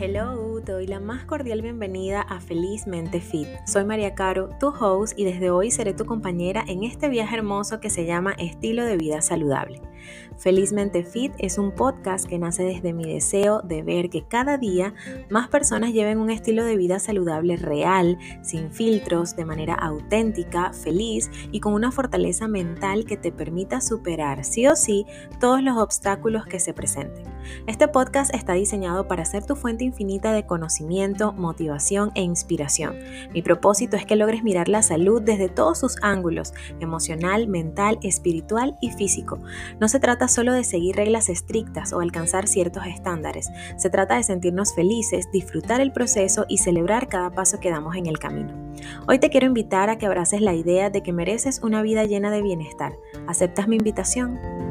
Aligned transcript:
Hello, 0.00 0.62
te 0.64 0.70
doy 0.70 0.86
la 0.86 1.00
más 1.00 1.24
cordial 1.24 1.60
bienvenida 1.60 2.20
a 2.20 2.40
Felizmente 2.40 3.20
Fit. 3.20 3.48
Soy 3.66 3.84
María 3.84 4.14
Caro, 4.14 4.48
tu 4.60 4.68
host, 4.68 5.18
y 5.18 5.24
desde 5.24 5.50
hoy 5.50 5.72
seré 5.72 5.92
tu 5.92 6.04
compañera 6.04 6.62
en 6.68 6.84
este 6.84 7.08
viaje 7.08 7.34
hermoso 7.34 7.80
que 7.80 7.90
se 7.90 8.06
llama 8.06 8.36
Estilo 8.38 8.84
de 8.84 8.96
Vida 8.96 9.20
Saludable. 9.22 9.80
Felizmente 10.38 11.02
Fit 11.02 11.32
es 11.38 11.58
un 11.58 11.72
podcast 11.72 12.26
que 12.28 12.38
nace 12.38 12.62
desde 12.62 12.92
mi 12.92 13.12
deseo 13.12 13.60
de 13.62 13.82
ver 13.82 14.08
que 14.08 14.24
cada 14.24 14.56
día 14.56 14.94
más 15.30 15.48
personas 15.48 15.92
lleven 15.92 16.18
un 16.18 16.30
estilo 16.30 16.64
de 16.64 16.76
vida 16.76 17.00
saludable 17.00 17.56
real, 17.56 18.16
sin 18.42 18.70
filtros, 18.70 19.34
de 19.34 19.44
manera 19.44 19.74
auténtica, 19.74 20.72
feliz 20.72 21.28
y 21.50 21.58
con 21.58 21.72
una 21.72 21.90
fortaleza 21.90 22.46
mental 22.46 23.04
que 23.04 23.16
te 23.16 23.32
permita 23.32 23.80
superar 23.80 24.44
sí 24.44 24.68
o 24.68 24.76
sí 24.76 25.06
todos 25.40 25.60
los 25.60 25.76
obstáculos 25.76 26.46
que 26.46 26.60
se 26.60 26.72
presenten. 26.72 27.24
Este 27.66 27.88
podcast 27.88 28.32
está 28.32 28.52
diseñado 28.52 29.08
para 29.08 29.24
ser 29.24 29.44
tu 29.44 29.56
fuente 29.56 29.84
infinita 29.84 30.32
de 30.32 30.46
conocimiento, 30.46 31.32
motivación 31.32 32.12
e 32.14 32.22
inspiración. 32.22 32.96
Mi 33.32 33.42
propósito 33.42 33.96
es 33.96 34.06
que 34.06 34.16
logres 34.16 34.44
mirar 34.44 34.68
la 34.68 34.82
salud 34.82 35.20
desde 35.20 35.48
todos 35.48 35.78
sus 35.78 35.96
ángulos, 36.02 36.52
emocional, 36.78 37.48
mental, 37.48 37.98
espiritual 38.02 38.76
y 38.80 38.90
físico. 38.90 39.40
No 39.80 39.88
se 39.88 39.98
trata 39.98 40.27
solo 40.28 40.52
de 40.52 40.64
seguir 40.64 40.96
reglas 40.96 41.28
estrictas 41.28 41.92
o 41.92 42.00
alcanzar 42.00 42.46
ciertos 42.48 42.86
estándares, 42.86 43.48
se 43.76 43.90
trata 43.90 44.16
de 44.16 44.22
sentirnos 44.22 44.74
felices, 44.74 45.30
disfrutar 45.32 45.80
el 45.80 45.92
proceso 45.92 46.44
y 46.48 46.58
celebrar 46.58 47.08
cada 47.08 47.30
paso 47.30 47.60
que 47.60 47.70
damos 47.70 47.96
en 47.96 48.06
el 48.06 48.18
camino. 48.18 48.52
Hoy 49.06 49.18
te 49.18 49.30
quiero 49.30 49.46
invitar 49.46 49.90
a 49.90 49.98
que 49.98 50.06
abraces 50.06 50.40
la 50.40 50.54
idea 50.54 50.90
de 50.90 51.02
que 51.02 51.12
mereces 51.12 51.60
una 51.62 51.82
vida 51.82 52.04
llena 52.04 52.30
de 52.30 52.42
bienestar. 52.42 52.92
¿Aceptas 53.26 53.68
mi 53.68 53.76
invitación? 53.76 54.67